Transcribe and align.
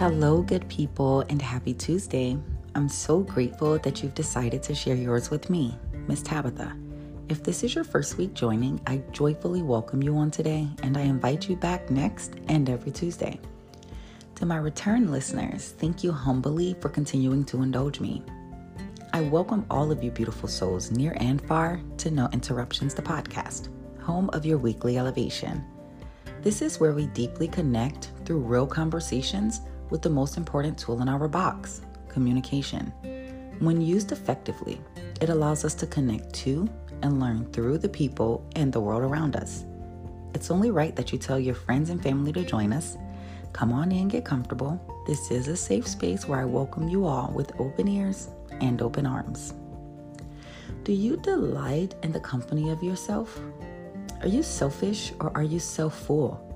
Hello, 0.00 0.40
good 0.40 0.66
people, 0.70 1.20
and 1.28 1.42
happy 1.42 1.74
Tuesday. 1.74 2.34
I'm 2.74 2.88
so 2.88 3.20
grateful 3.20 3.78
that 3.80 4.02
you've 4.02 4.14
decided 4.14 4.62
to 4.62 4.74
share 4.74 4.94
yours 4.94 5.28
with 5.28 5.50
me, 5.50 5.76
Miss 6.08 6.22
Tabitha. 6.22 6.74
If 7.28 7.42
this 7.42 7.62
is 7.62 7.74
your 7.74 7.84
first 7.84 8.16
week 8.16 8.32
joining, 8.32 8.80
I 8.86 9.02
joyfully 9.12 9.60
welcome 9.60 10.02
you 10.02 10.16
on 10.16 10.30
today 10.30 10.66
and 10.82 10.96
I 10.96 11.02
invite 11.02 11.50
you 11.50 11.56
back 11.56 11.90
next 11.90 12.36
and 12.48 12.70
every 12.70 12.92
Tuesday. 12.92 13.38
To 14.36 14.46
my 14.46 14.56
return 14.56 15.12
listeners, 15.12 15.74
thank 15.76 16.02
you 16.02 16.12
humbly 16.12 16.74
for 16.80 16.88
continuing 16.88 17.44
to 17.44 17.60
indulge 17.62 18.00
me. 18.00 18.24
I 19.12 19.20
welcome 19.20 19.66
all 19.68 19.92
of 19.92 20.02
you 20.02 20.10
beautiful 20.10 20.48
souls 20.48 20.90
near 20.90 21.14
and 21.20 21.42
far 21.42 21.78
to 21.98 22.10
No 22.10 22.26
Interruptions, 22.32 22.94
the 22.94 23.02
podcast, 23.02 23.68
home 24.00 24.30
of 24.32 24.46
your 24.46 24.56
weekly 24.56 24.96
elevation. 24.96 25.62
This 26.40 26.62
is 26.62 26.80
where 26.80 26.92
we 26.92 27.08
deeply 27.08 27.48
connect 27.48 28.12
through 28.24 28.38
real 28.38 28.66
conversations 28.66 29.60
with 29.90 30.02
the 30.02 30.10
most 30.10 30.36
important 30.36 30.78
tool 30.78 31.02
in 31.02 31.08
our 31.08 31.28
box 31.28 31.82
communication. 32.08 32.92
When 33.60 33.80
used 33.80 34.12
effectively, 34.12 34.80
it 35.20 35.28
allows 35.28 35.64
us 35.64 35.74
to 35.74 35.86
connect 35.86 36.32
to 36.34 36.68
and 37.02 37.20
learn 37.20 37.50
through 37.52 37.78
the 37.78 37.88
people 37.88 38.44
and 38.56 38.72
the 38.72 38.80
world 38.80 39.02
around 39.02 39.36
us. 39.36 39.64
It's 40.34 40.50
only 40.50 40.70
right 40.70 40.94
that 40.96 41.12
you 41.12 41.18
tell 41.18 41.38
your 41.38 41.54
friends 41.54 41.90
and 41.90 42.02
family 42.02 42.32
to 42.32 42.44
join 42.44 42.72
us. 42.72 42.96
Come 43.52 43.72
on 43.72 43.90
in, 43.92 44.08
get 44.08 44.24
comfortable. 44.24 44.80
This 45.06 45.30
is 45.30 45.48
a 45.48 45.56
safe 45.56 45.86
space 45.86 46.26
where 46.26 46.40
I 46.40 46.44
welcome 46.44 46.88
you 46.88 47.04
all 47.04 47.32
with 47.34 47.58
open 47.60 47.88
ears 47.88 48.28
and 48.60 48.80
open 48.80 49.06
arms. 49.06 49.54
Do 50.84 50.92
you 50.92 51.16
delight 51.16 51.94
in 52.02 52.12
the 52.12 52.20
company 52.20 52.70
of 52.70 52.82
yourself? 52.82 53.38
Are 54.22 54.28
you 54.28 54.42
selfish 54.42 55.12
or 55.20 55.30
are 55.36 55.42
you 55.42 55.58
self 55.58 55.98
full? 55.98 56.49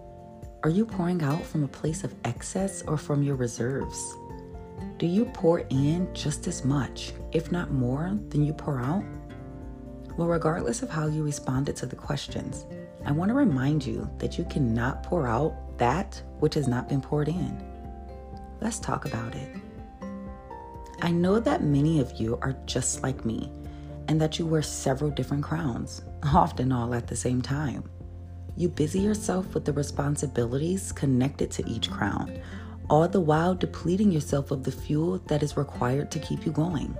Are 0.65 0.71
you 0.71 0.87
pouring 0.87 1.23
out 1.23 1.45
from 1.45 1.63
a 1.63 1.69
place 1.69 2.05
of 2.05 2.15
excess 2.25 2.81
or 2.87 2.97
from 2.97 3.23
your 3.23 3.37
reserves? 3.37 4.17
Do 4.97 5.06
you 5.06 5.27
pour 5.27 5.59
in 5.59 6.09
just 6.15 6.47
as 6.47 6.65
much, 6.65 7.12
if 7.33 7.53
not 7.53 7.71
more, 7.71 8.19
than 8.31 8.43
you 8.43 8.55
pour 8.55 8.81
out? 8.81 9.05
Well, 10.17 10.27
regardless 10.27 10.83
of 10.83 10.89
how 10.89 11.06
you 11.06 11.23
responded 11.23 11.77
to 11.77 11.87
the 11.87 11.97
questions, 11.97 12.65
I 13.05 13.12
want 13.12 13.29
to 13.29 13.34
remind 13.34 13.84
you 13.84 14.09
that 14.17 14.39
you 14.39 14.45
cannot 14.47 15.03
pour 15.03 15.27
out 15.27 15.77
that 15.77 16.23
which 16.39 16.55
has 16.55 16.67
not 16.67 16.89
been 16.89 17.03
poured 17.03 17.28
in. 17.28 17.62
Let's 18.62 18.78
talk 18.78 19.05
about 19.05 19.34
it. 19.34 19.55
I 21.03 21.11
know 21.11 21.41
that 21.41 21.62
many 21.62 22.01
of 22.01 22.19
you 22.19 22.39
are 22.41 22.56
just 22.65 23.03
like 23.03 23.27
me 23.27 23.53
and 24.09 24.19
that 24.19 24.39
you 24.39 24.47
wear 24.47 24.62
several 24.62 25.11
different 25.11 25.45
crowns, 25.45 26.01
often 26.23 26.73
all 26.73 26.95
at 26.95 27.06
the 27.06 27.17
same 27.17 27.43
time. 27.43 27.84
You 28.56 28.69
busy 28.69 29.00
yourself 29.00 29.52
with 29.55 29.64
the 29.64 29.72
responsibilities 29.72 30.92
connected 30.92 31.50
to 31.52 31.69
each 31.69 31.91
crown, 31.91 32.38
all 32.88 33.08
the 33.08 33.20
while 33.20 33.55
depleting 33.55 34.12
yourself 34.12 34.50
of 34.50 34.62
the 34.62 34.72
fuel 34.72 35.19
that 35.27 35.42
is 35.42 35.56
required 35.56 36.10
to 36.12 36.20
keep 36.20 36.47
you 36.47 36.52
going. 36.52 36.97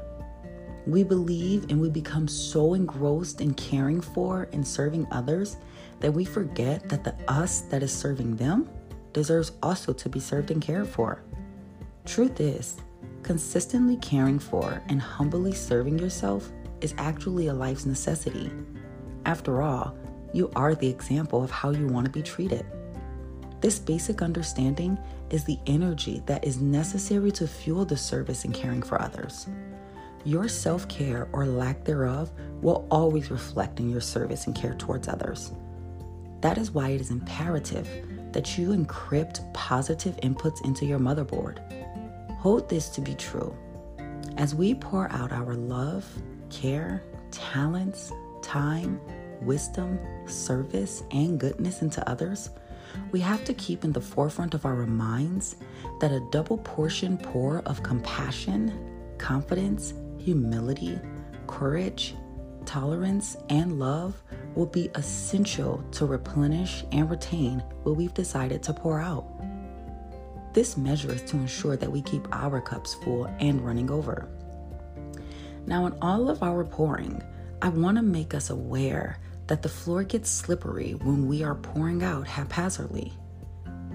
We 0.87 1.03
believe 1.03 1.71
and 1.71 1.81
we 1.81 1.91
become 1.91 2.29
so 2.29 2.75
engrossed 2.75 3.41
in 3.41 3.55
caring 3.55 4.01
for 4.01 4.49
and 4.53 4.67
serving 4.67 5.07
others 5.11 5.57
that 6.01 6.13
we 6.13 6.25
forget 6.25 6.89
that 6.89 7.05
the 7.05 7.15
us 7.29 7.63
that 7.63 7.83
is 7.83 7.93
serving 7.93 8.37
them 8.37 8.69
deserves 9.13 9.53
also 9.63 9.93
to 9.93 10.09
be 10.09 10.21
served 10.21 10.51
and 10.51 10.61
cared 10.61 10.89
for. 10.89 11.23
Truth 12.05 12.41
is, 12.41 12.77
consistently 13.23 13.97
caring 13.97 14.39
for 14.39 14.83
and 14.89 15.01
humbly 15.01 15.53
serving 15.53 15.99
yourself 15.99 16.51
is 16.83 16.95
actually 16.99 17.47
a 17.47 17.55
life's 17.55 17.87
necessity. 17.87 18.51
After 19.25 19.63
all, 19.63 19.97
you 20.35 20.51
are 20.57 20.75
the 20.75 20.89
example 20.89 21.43
of 21.43 21.51
how 21.51 21.71
you 21.71 21.87
want 21.87 22.05
to 22.07 22.11
be 22.11 22.21
treated. 22.21 22.67
This 23.61 23.79
basic 23.79 24.21
understanding 24.21 24.99
is 25.31 25.45
the 25.45 25.59
energy 25.67 26.23
that 26.27 26.45
is 26.45 26.61
necessary 26.61 27.31
to 27.33 27.47
fuel 27.47 27.85
the 27.85 27.97
service 27.97 28.45
and 28.45 28.53
caring 28.53 28.83
for 28.83 29.01
others. 29.01 29.47
Your 30.25 30.49
self 30.49 30.89
care 30.89 31.29
or 31.33 31.47
lack 31.47 31.85
thereof 31.85 32.33
will 32.61 32.87
always 32.91 33.31
reflect 33.31 33.79
in 33.79 33.89
your 33.89 34.01
service 34.01 34.47
and 34.47 34.57
care 34.57 34.75
towards 34.75 35.07
others. 35.07 35.53
That 36.41 36.59
is 36.59 36.73
why 36.73 36.91
it 36.91 37.01
is 37.01 37.11
imperative 37.11 37.89
that 38.33 38.59
you 38.59 38.71
encrypt 38.71 39.53
positive 39.55 40.17
inputs 40.17 40.65
into 40.65 40.85
your 40.85 40.99
motherboard. 40.99 41.59
Hold 42.39 42.69
this 42.69 42.89
to 42.91 43.01
be 43.01 43.15
true. 43.15 43.57
As 44.37 44.53
we 44.55 44.75
pour 44.75 45.11
out 45.13 45.31
our 45.31 45.55
love, 45.55 46.05
care, 46.51 47.05
talents, 47.31 48.13
time, 48.43 49.01
wisdom, 49.43 49.99
service, 50.27 51.03
and 51.11 51.39
goodness 51.39 51.83
into 51.83 52.07
others, 52.09 52.51
we 53.11 53.21
have 53.21 53.45
to 53.45 53.55
keep 53.55 53.85
in 53.85 53.93
the 53.93 54.01
forefront 54.01 54.55
of 54.55 54.65
our 54.65 54.87
minds 54.87 55.57
that 56.01 56.13
a 56.13 56.27
double 56.31 56.59
portion 56.59 57.19
pour 57.19 57.59
of 57.61 57.83
compassion, 57.83 59.17
confidence, 59.19 59.95
humility, 60.19 60.99
courage, 61.47 62.15
tolerance, 62.65 63.37
and 63.51 63.79
love 63.79 64.23
will 64.55 64.67
be 64.67 64.91
essential 64.95 65.85
to 65.93 66.07
replenish 66.07 66.85
and 66.93 67.11
retain 67.11 67.61
what 67.83 67.97
we've 67.97 68.15
decided 68.15 68.63
to 68.63 68.73
pour 68.73 69.01
out. 69.01 69.27
This 70.53 70.77
measure 70.77 71.13
is 71.13 71.23
to 71.23 71.37
ensure 71.37 71.77
that 71.77 71.91
we 71.91 72.01
keep 72.01 72.27
our 72.33 72.61
cups 72.61 72.95
full 72.95 73.25
and 73.41 73.61
running 73.61 73.91
over. 73.91 74.29
Now, 75.67 75.87
in 75.87 75.97
all 76.01 76.31
of 76.31 76.43
our 76.43 76.65
pouring, 76.65 77.23
I 77.65 77.69
want 77.69 77.97
to 77.97 78.03
make 78.03 78.35
us 78.35 78.51
aware 78.51 79.17
that 79.47 79.63
the 79.63 79.71
floor 79.71 80.05
gets 80.05 80.29
slippery 80.29 80.97
when 81.03 81.27
we 81.27 81.43
are 81.43 81.55
pouring 81.55 82.03
out 82.03 82.27
haphazardly. 82.27 83.15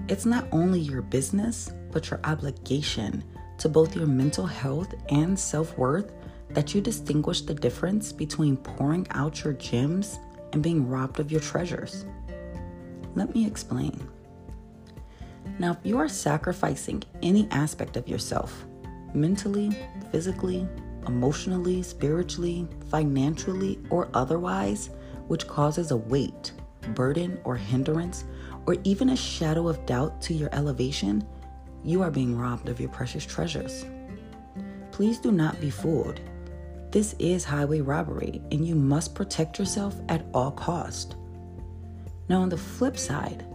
It's 0.08 0.26
not 0.26 0.48
only 0.50 0.80
your 0.80 1.02
business, 1.02 1.72
but 1.92 2.10
your 2.10 2.18
obligation 2.24 3.22
to 3.58 3.68
both 3.68 3.94
your 3.94 4.08
mental 4.08 4.44
health 4.44 4.92
and 5.10 5.38
self 5.38 5.78
worth 5.78 6.10
that 6.48 6.74
you 6.74 6.80
distinguish 6.80 7.42
the 7.42 7.54
difference 7.54 8.10
between 8.12 8.56
pouring 8.56 9.06
out 9.12 9.44
your 9.44 9.52
gems 9.52 10.18
and 10.52 10.64
being 10.64 10.88
robbed 10.88 11.20
of 11.20 11.30
your 11.30 11.40
treasures. 11.40 12.04
Let 13.14 13.32
me 13.36 13.46
explain. 13.46 14.04
Now, 15.60 15.70
if 15.70 15.78
you 15.84 15.96
are 15.98 16.08
sacrificing 16.08 17.04
any 17.22 17.46
aspect 17.52 17.96
of 17.96 18.08
yourself, 18.08 18.66
mentally, 19.14 19.70
physically, 20.10 20.66
emotionally, 21.06 21.82
spiritually, 21.82 22.68
financially, 22.90 23.78
or 23.90 24.08
otherwise, 24.14 24.90
which 25.28 25.46
causes 25.46 25.90
a 25.90 25.96
weight, 25.96 26.52
burden, 26.94 27.40
or 27.44 27.56
hindrance, 27.56 28.24
or 28.66 28.76
even 28.84 29.10
a 29.10 29.16
shadow 29.16 29.68
of 29.68 29.84
doubt 29.86 30.20
to 30.22 30.34
your 30.34 30.50
elevation, 30.52 31.26
you 31.84 32.02
are 32.02 32.10
being 32.10 32.36
robbed 32.36 32.68
of 32.68 32.80
your 32.80 32.90
precious 32.90 33.24
treasures. 33.24 33.84
Please 34.92 35.18
do 35.18 35.32
not 35.32 35.60
be 35.60 35.70
fooled. 35.70 36.20
This 36.90 37.14
is 37.18 37.44
highway 37.44 37.80
robbery, 37.80 38.42
and 38.50 38.66
you 38.66 38.74
must 38.74 39.14
protect 39.14 39.58
yourself 39.58 39.94
at 40.08 40.24
all 40.34 40.50
cost. 40.50 41.16
Now, 42.28 42.42
on 42.42 42.48
the 42.48 42.56
flip 42.56 42.98
side, 42.98 43.46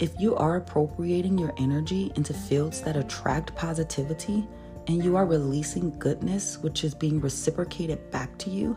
if 0.00 0.12
you 0.18 0.34
are 0.34 0.56
appropriating 0.56 1.38
your 1.38 1.54
energy 1.58 2.12
into 2.16 2.34
fields 2.34 2.80
that 2.82 2.96
attract 2.96 3.54
positivity 3.54 4.48
and 4.88 5.04
you 5.04 5.16
are 5.16 5.26
releasing 5.26 5.96
goodness, 5.98 6.58
which 6.58 6.84
is 6.84 6.94
being 6.94 7.20
reciprocated 7.20 8.10
back 8.10 8.36
to 8.38 8.50
you, 8.50 8.76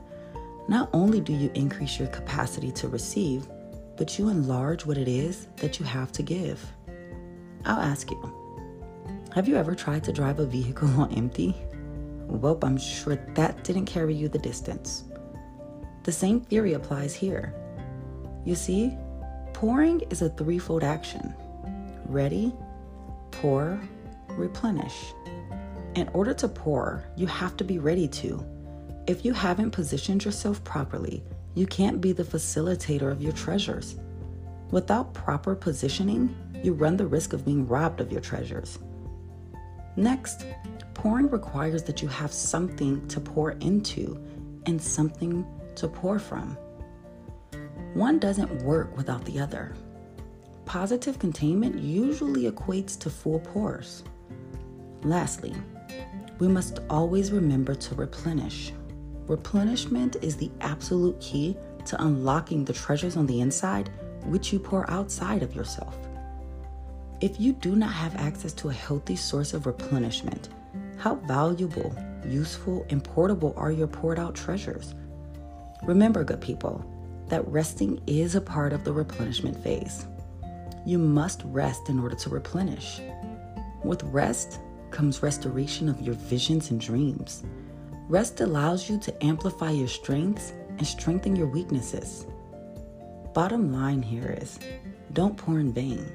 not 0.67 0.89
only 0.93 1.19
do 1.19 1.33
you 1.33 1.51
increase 1.53 1.99
your 1.99 2.07
capacity 2.09 2.71
to 2.73 2.87
receive, 2.87 3.47
but 3.97 4.17
you 4.17 4.29
enlarge 4.29 4.85
what 4.85 4.97
it 4.97 5.07
is 5.07 5.47
that 5.57 5.79
you 5.79 5.85
have 5.85 6.11
to 6.13 6.23
give. 6.23 6.65
I'll 7.65 7.79
ask 7.81 8.11
you 8.11 8.33
Have 9.33 9.47
you 9.47 9.55
ever 9.55 9.75
tried 9.75 10.03
to 10.05 10.13
drive 10.13 10.39
a 10.39 10.45
vehicle 10.45 10.89
on 11.01 11.13
empty? 11.13 11.55
Well, 12.27 12.57
I'm 12.63 12.77
sure 12.77 13.15
that 13.35 13.63
didn't 13.63 13.85
carry 13.85 14.13
you 14.13 14.27
the 14.27 14.39
distance. 14.39 15.03
The 16.03 16.11
same 16.11 16.41
theory 16.41 16.73
applies 16.73 17.15
here. 17.15 17.53
You 18.43 18.55
see, 18.55 18.95
pouring 19.53 20.01
is 20.09 20.21
a 20.21 20.29
threefold 20.29 20.83
action 20.83 21.33
ready, 22.07 22.53
pour, 23.31 23.79
replenish. 24.29 25.13
In 25.95 26.09
order 26.13 26.33
to 26.35 26.47
pour, 26.47 27.03
you 27.15 27.25
have 27.27 27.57
to 27.57 27.63
be 27.63 27.79
ready 27.79 28.07
to 28.09 28.45
if 29.07 29.23
you 29.23 29.33
haven't 29.33 29.69
positioned 29.69 30.25
yourself 30.25 30.63
properly, 30.63 31.23
you 31.53 31.67
can't 31.67 32.01
be 32.01 32.11
the 32.11 32.23
facilitator 32.23 33.11
of 33.11 33.21
your 33.21 33.33
treasures. 33.33 33.97
Without 34.71 35.13
proper 35.13 35.53
positioning, 35.53 36.35
you 36.63 36.73
run 36.73 36.97
the 36.97 37.05
risk 37.05 37.33
of 37.33 37.45
being 37.45 37.67
robbed 37.67 38.01
of 38.01 38.11
your 38.11 38.21
treasures. 38.21 38.79
Next, 39.95 40.47
pouring 40.95 41.29
requires 41.29 41.83
that 41.83 42.01
you 42.01 42.07
have 42.07 42.33
something 42.33 43.07
to 43.09 43.19
pour 43.19 43.51
into 43.51 44.19
and 44.65 44.81
something 44.81 45.45
to 45.75 45.87
pour 45.87 46.17
from. 46.17 46.57
One 47.93 48.17
doesn't 48.17 48.63
work 48.63 48.97
without 48.97 49.23
the 49.25 49.39
other. 49.39 49.75
Positive 50.65 51.19
containment 51.19 51.77
usually 51.79 52.49
equates 52.49 52.97
to 53.01 53.11
full 53.11 53.39
pours. 53.39 54.03
Lastly, 55.03 55.53
we 56.39 56.47
must 56.47 56.79
always 56.89 57.31
remember 57.31 57.75
to 57.75 57.95
replenish. 57.95 58.73
Replenishment 59.27 60.17
is 60.21 60.35
the 60.35 60.51
absolute 60.61 61.19
key 61.19 61.57
to 61.85 62.01
unlocking 62.03 62.65
the 62.65 62.73
treasures 62.73 63.17
on 63.17 63.25
the 63.25 63.41
inside 63.41 63.89
which 64.25 64.51
you 64.51 64.59
pour 64.59 64.89
outside 64.89 65.43
of 65.43 65.55
yourself. 65.55 65.95
If 67.21 67.39
you 67.39 67.53
do 67.53 67.75
not 67.75 67.93
have 67.93 68.15
access 68.15 68.53
to 68.53 68.69
a 68.69 68.73
healthy 68.73 69.15
source 69.15 69.53
of 69.53 69.65
replenishment, 69.65 70.49
how 70.97 71.15
valuable, 71.15 71.95
useful, 72.25 72.85
and 72.89 73.03
portable 73.03 73.53
are 73.55 73.71
your 73.71 73.87
poured 73.87 74.19
out 74.19 74.35
treasures? 74.35 74.93
Remember, 75.83 76.23
good 76.23 76.41
people, 76.41 76.83
that 77.27 77.47
resting 77.47 78.01
is 78.07 78.35
a 78.35 78.41
part 78.41 78.73
of 78.73 78.83
the 78.83 78.91
replenishment 78.91 79.61
phase. 79.63 80.05
You 80.85 80.97
must 80.97 81.41
rest 81.45 81.89
in 81.89 81.99
order 81.99 82.15
to 82.15 82.29
replenish. 82.29 82.99
With 83.83 84.03
rest 84.03 84.59
comes 84.95 85.21
restoration 85.21 85.89
of 85.89 85.99
your 85.99 86.15
visions 86.15 86.71
and 86.71 86.79
dreams. 86.79 87.43
Rest 88.07 88.39
allows 88.39 88.89
you 88.89 88.97
to 88.99 89.25
amplify 89.25 89.69
your 89.69 89.89
strengths 89.89 90.53
and 90.77 90.87
strengthen 90.87 91.35
your 91.35 91.47
weaknesses. 91.47 92.25
Bottom 93.33 93.73
line 93.73 94.01
here 94.01 94.37
is 94.41 94.57
don't 95.11 95.35
pour 95.35 95.59
in 95.59 95.73
vain. 95.73 96.09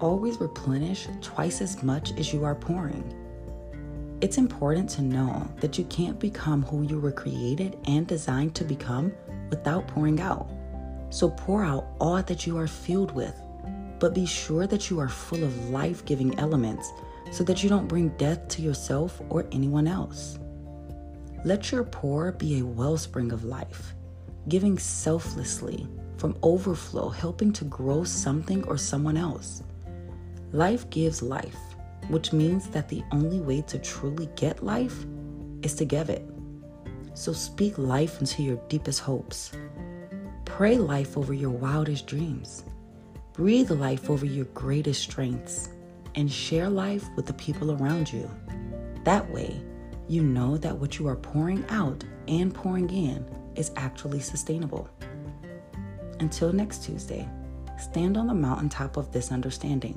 Always 0.00 0.40
replenish 0.40 1.06
twice 1.20 1.60
as 1.60 1.82
much 1.82 2.12
as 2.18 2.32
you 2.32 2.44
are 2.46 2.54
pouring. 2.54 3.04
It's 4.22 4.38
important 4.38 4.88
to 4.90 5.02
know 5.02 5.46
that 5.60 5.76
you 5.76 5.84
can't 5.84 6.18
become 6.18 6.62
who 6.62 6.84
you 6.84 6.98
were 6.98 7.12
created 7.12 7.76
and 7.86 8.06
designed 8.06 8.54
to 8.54 8.64
become 8.64 9.12
without 9.50 9.86
pouring 9.86 10.18
out. 10.18 10.48
So 11.10 11.28
pour 11.28 11.62
out 11.62 11.88
all 12.00 12.22
that 12.22 12.46
you 12.46 12.56
are 12.56 12.66
filled 12.66 13.12
with, 13.12 13.38
but 13.98 14.14
be 14.14 14.24
sure 14.24 14.66
that 14.66 14.88
you 14.88 14.98
are 14.98 15.10
full 15.10 15.44
of 15.44 15.68
life 15.68 16.06
giving 16.06 16.38
elements 16.38 16.90
so 17.32 17.42
that 17.42 17.62
you 17.62 17.68
don't 17.68 17.88
bring 17.88 18.10
death 18.10 18.46
to 18.46 18.62
yourself 18.62 19.20
or 19.30 19.46
anyone 19.52 19.88
else. 19.88 20.38
Let 21.44 21.72
your 21.72 21.82
pour 21.82 22.30
be 22.32 22.58
a 22.58 22.64
wellspring 22.64 23.32
of 23.32 23.42
life, 23.42 23.94
giving 24.48 24.78
selflessly 24.78 25.88
from 26.18 26.36
overflow, 26.42 27.08
helping 27.08 27.52
to 27.54 27.64
grow 27.64 28.04
something 28.04 28.62
or 28.64 28.76
someone 28.76 29.16
else. 29.16 29.62
Life 30.52 30.88
gives 30.90 31.22
life, 31.22 31.56
which 32.08 32.34
means 32.34 32.68
that 32.68 32.88
the 32.88 33.02
only 33.10 33.40
way 33.40 33.62
to 33.62 33.78
truly 33.78 34.28
get 34.36 34.62
life 34.62 35.06
is 35.62 35.74
to 35.76 35.86
give 35.86 36.10
it. 36.10 36.24
So 37.14 37.32
speak 37.32 37.78
life 37.78 38.20
into 38.20 38.42
your 38.42 38.60
deepest 38.68 39.00
hopes. 39.00 39.52
Pray 40.44 40.76
life 40.76 41.16
over 41.16 41.32
your 41.32 41.50
wildest 41.50 42.06
dreams. 42.06 42.64
Breathe 43.32 43.70
life 43.70 44.10
over 44.10 44.26
your 44.26 44.44
greatest 44.46 45.02
strengths 45.02 45.70
and 46.14 46.30
share 46.30 46.68
life 46.68 47.04
with 47.16 47.26
the 47.26 47.32
people 47.34 47.72
around 47.72 48.12
you. 48.12 48.30
That 49.04 49.28
way, 49.30 49.60
you 50.08 50.22
know 50.22 50.56
that 50.58 50.76
what 50.76 50.98
you 50.98 51.08
are 51.08 51.16
pouring 51.16 51.64
out 51.68 52.04
and 52.28 52.54
pouring 52.54 52.90
in 52.90 53.24
is 53.54 53.72
actually 53.76 54.20
sustainable. 54.20 54.88
Until 56.20 56.52
next 56.52 56.84
Tuesday, 56.84 57.28
stand 57.78 58.16
on 58.16 58.26
the 58.26 58.34
mountaintop 58.34 58.96
of 58.96 59.10
this 59.12 59.32
understanding. 59.32 59.96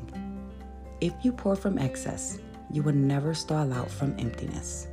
If 1.01 1.13
you 1.23 1.31
pour 1.31 1.55
from 1.55 1.77
excess, 1.77 2.39
you 2.71 2.81
will 2.81 2.95
never 2.95 3.33
stall 3.33 3.71
out 3.71 3.91
from 3.91 4.15
emptiness. 4.17 4.87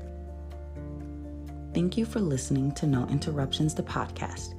Thank 1.74 1.96
you 1.96 2.04
for 2.04 2.20
listening 2.20 2.72
to 2.72 2.86
No 2.86 3.06
Interruptions, 3.06 3.74
the 3.74 3.82
podcast, 3.82 4.54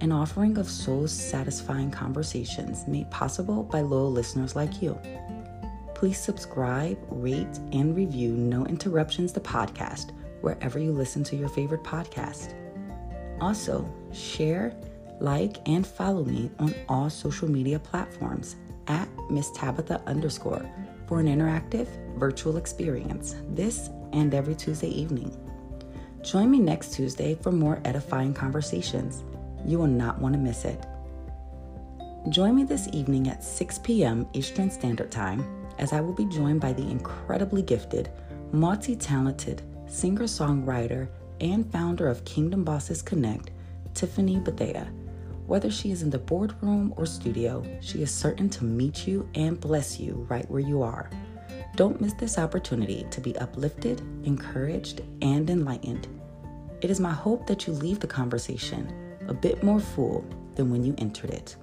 an 0.00 0.12
offering 0.12 0.58
of 0.58 0.68
soul 0.68 1.08
satisfying 1.08 1.90
conversations 1.90 2.86
made 2.86 3.10
possible 3.10 3.62
by 3.62 3.80
loyal 3.80 4.12
listeners 4.12 4.54
like 4.54 4.82
you. 4.82 4.98
Please 5.98 6.20
subscribe, 6.20 6.96
rate, 7.10 7.58
and 7.72 7.96
review 7.96 8.30
No 8.30 8.64
Interruptions, 8.66 9.32
the 9.32 9.40
podcast, 9.40 10.12
wherever 10.42 10.78
you 10.78 10.92
listen 10.92 11.24
to 11.24 11.34
your 11.34 11.48
favorite 11.48 11.82
podcast. 11.82 12.54
Also, 13.40 13.92
share, 14.12 14.76
like, 15.18 15.56
and 15.68 15.84
follow 15.84 16.22
me 16.22 16.52
on 16.60 16.72
all 16.88 17.10
social 17.10 17.50
media 17.50 17.80
platforms 17.80 18.54
at 18.86 19.08
Miss 19.28 19.50
Tabitha 19.50 20.00
underscore 20.06 20.64
for 21.08 21.18
an 21.18 21.26
interactive 21.26 21.88
virtual 22.16 22.58
experience 22.58 23.34
this 23.48 23.90
and 24.12 24.34
every 24.34 24.54
Tuesday 24.54 24.90
evening. 24.90 25.36
Join 26.22 26.48
me 26.48 26.60
next 26.60 26.92
Tuesday 26.92 27.34
for 27.34 27.50
more 27.50 27.80
edifying 27.84 28.32
conversations. 28.34 29.24
You 29.66 29.80
will 29.80 29.88
not 29.88 30.20
want 30.20 30.34
to 30.34 30.38
miss 30.38 30.64
it. 30.64 30.86
Join 32.28 32.54
me 32.54 32.62
this 32.62 32.88
evening 32.92 33.28
at 33.28 33.42
6 33.42 33.80
p.m. 33.80 34.28
Eastern 34.32 34.70
Standard 34.70 35.10
Time 35.10 35.57
as 35.78 35.92
I 35.92 36.00
will 36.00 36.12
be 36.12 36.24
joined 36.26 36.60
by 36.60 36.72
the 36.72 36.88
incredibly 36.88 37.62
gifted, 37.62 38.10
multi 38.52 38.96
talented 38.96 39.62
singer 39.86 40.24
songwriter 40.24 41.08
and 41.40 41.70
founder 41.72 42.08
of 42.08 42.24
Kingdom 42.24 42.64
Bosses 42.64 43.02
Connect, 43.02 43.50
Tiffany 43.94 44.38
Bethea. 44.38 44.92
Whether 45.46 45.70
she 45.70 45.90
is 45.90 46.02
in 46.02 46.10
the 46.10 46.18
boardroom 46.18 46.92
or 46.96 47.06
studio, 47.06 47.64
she 47.80 48.02
is 48.02 48.10
certain 48.10 48.50
to 48.50 48.64
meet 48.64 49.06
you 49.06 49.28
and 49.34 49.58
bless 49.58 49.98
you 49.98 50.26
right 50.28 50.48
where 50.50 50.60
you 50.60 50.82
are. 50.82 51.08
Don't 51.74 52.00
miss 52.00 52.12
this 52.14 52.38
opportunity 52.38 53.06
to 53.10 53.20
be 53.20 53.36
uplifted, 53.38 54.00
encouraged, 54.24 55.00
and 55.22 55.48
enlightened. 55.48 56.06
It 56.80 56.90
is 56.90 57.00
my 57.00 57.12
hope 57.12 57.46
that 57.46 57.66
you 57.66 57.72
leave 57.72 58.00
the 58.00 58.06
conversation 58.06 58.92
a 59.26 59.34
bit 59.34 59.62
more 59.62 59.80
full 59.80 60.24
than 60.54 60.70
when 60.70 60.84
you 60.84 60.94
entered 60.98 61.30
it. 61.30 61.56